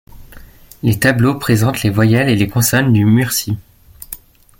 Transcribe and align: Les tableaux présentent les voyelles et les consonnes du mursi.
Les 0.81 0.97
tableaux 0.97 1.37
présentent 1.37 1.83
les 1.83 1.91
voyelles 1.91 2.27
et 2.29 2.35
les 2.35 2.47
consonnes 2.49 2.91
du 2.91 3.05
mursi. 3.05 3.59